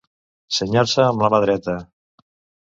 Senyar-se 0.59 1.05
amb 1.09 1.21
la 1.25 1.29
mà 1.35 1.41
dreta. 1.45 1.77